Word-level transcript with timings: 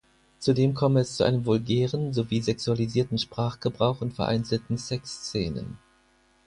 Zudem 0.39 0.73
komme 0.73 1.01
es 1.01 1.15
zu 1.15 1.23
einem 1.25 1.45
vulgären 1.45 2.11
sowie 2.11 2.41
sexualisierten 2.41 3.19
Sprachgebrauch 3.19 4.01
und 4.01 4.15
vereinzelten 4.15 4.79
Sexszenen. 4.79 5.77